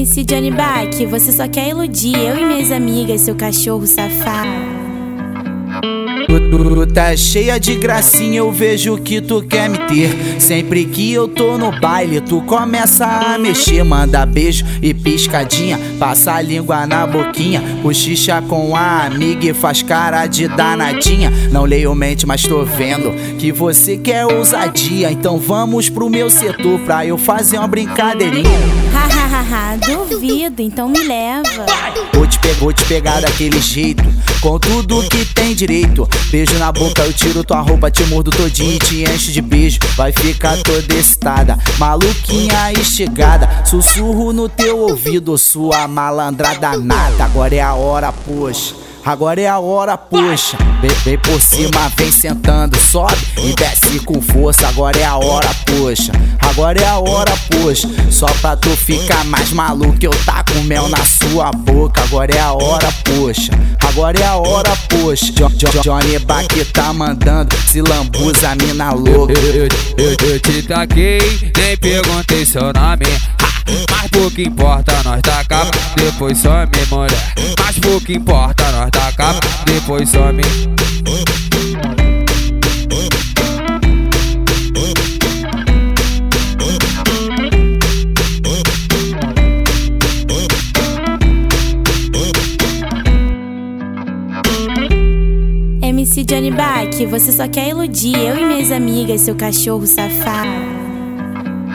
[0.00, 4.48] MC Johnny Bach, você só quer iludir eu e minhas amigas, seu cachorro safado.
[6.26, 10.40] Tu tá cheia de gracinha, eu vejo que tu quer me ter.
[10.40, 13.84] Sempre que eu tô no baile, tu começa a mexer.
[13.84, 17.62] Manda beijo e piscadinha, passa a língua na boquinha.
[17.82, 21.30] Cochicha com a amiga e faz cara de danadinha.
[21.52, 25.12] Não leio mente, mas tô vendo que você quer ousadia.
[25.12, 28.48] Então vamos pro meu setor pra eu fazer uma brincadeirinha.
[29.70, 29.76] Hahaha,
[30.08, 31.66] duvido, então me leva.
[32.12, 34.02] Vou te, pegar, vou te pegar daquele jeito,
[34.40, 36.08] com tudo que tem direito.
[36.30, 39.78] Beijo na boca, eu tiro tua roupa, te mordo todinho e te enche de beijo.
[39.96, 43.64] Vai ficar toda excitada, maluquinha estigada.
[43.64, 47.24] Sussurro no teu ouvido, sua malandrada nada.
[47.24, 48.79] Agora é a hora, poxa.
[49.04, 50.58] Agora é a hora, poxa.
[50.80, 54.68] Vem, vem, por cima, vem sentando, sobe e desce com força.
[54.68, 56.12] Agora é a hora, poxa.
[56.40, 57.88] Agora é a hora, poxa.
[58.10, 62.02] Só pra tu ficar mais maluco, eu tá com mel na sua boca.
[62.02, 63.52] Agora é a hora, poxa.
[63.88, 65.32] Agora é a hora, poxa.
[65.38, 69.32] Jo, jo, Johnny Bach tá mandando, se lambuza, mina louca.
[69.32, 73.39] Eu, eu, eu, eu te taquei, nem perguntei seu nome.
[74.30, 77.34] Pouco importa, nós tá capa, depois some, mulher.
[77.58, 80.40] Mas pouco importa, nós tá capa, depois some.
[95.82, 100.69] MC Johnny Bach, você só quer iludir eu e minhas amigas, seu cachorro safado.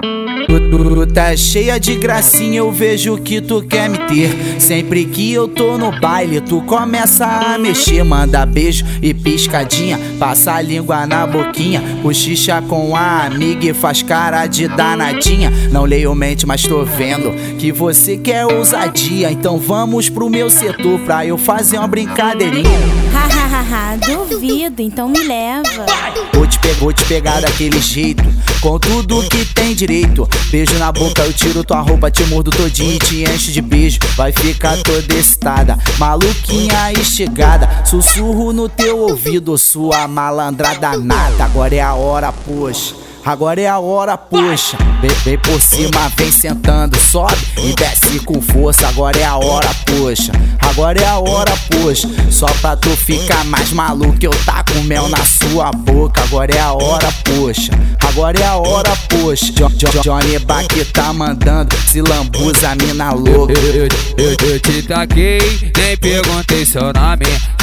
[0.00, 4.60] Tu tá cheia de gracinha, eu vejo que tu quer me ter.
[4.60, 8.04] Sempre que eu tô no baile, tu começa a mexer.
[8.04, 11.82] Manda beijo e piscadinha, passa a língua na boquinha.
[12.02, 15.50] Cochicha com a amiga e faz cara de danadinha.
[15.70, 19.30] Não leio mente, mas tô vendo que você quer ousadia.
[19.30, 22.70] Então vamos pro meu setor pra eu fazer uma brincadeirinha.
[23.12, 25.86] Hahaha, duvido, então me leva.
[26.32, 28.22] Vou te, pegar, vou te pegar daquele jeito,
[28.60, 30.28] com tudo que tem direito.
[30.50, 33.98] Beijo na boca, eu tiro tua roupa, te mordo todinho e te enche de beijo.
[34.16, 37.84] Vai ficar toda excitada, maluquinha estigada.
[37.84, 41.44] Sussurro no teu ouvido, sua malandrada nada.
[41.44, 42.99] Agora é a hora, poxa.
[43.24, 44.78] Agora é a hora, poxa.
[45.00, 48.88] Vem, vem por cima, vem sentando, sobe e desce com força.
[48.88, 50.32] Agora é a hora, poxa.
[50.60, 52.08] Agora é a hora, poxa.
[52.30, 56.22] Só pra tu ficar mais maluco, eu tá com mel na sua boca.
[56.22, 57.72] Agora é a hora, poxa.
[58.08, 59.52] Agora é a hora, poxa.
[59.58, 63.52] Jo, jo, Johnny Bach tá mandando, se lambuza, mina louca.
[63.52, 67.59] Eu, eu, eu, eu te taquei, nem perguntei seu nome.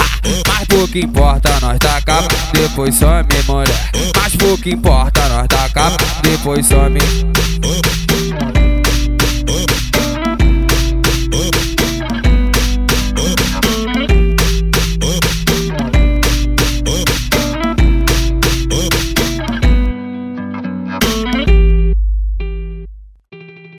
[0.47, 3.91] Mas pouco importa, nós tá capa, depois some, mulher.
[4.15, 7.96] Mas pouco importa, nós tá capa, depois some.